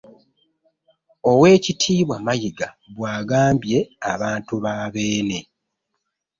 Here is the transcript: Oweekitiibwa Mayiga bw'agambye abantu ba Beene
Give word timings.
Oweekitiibwa 1.31 2.15
Mayiga 2.25 2.67
bw'agambye 2.95 3.79
abantu 4.13 4.53
ba 4.63 4.75
Beene 4.93 5.39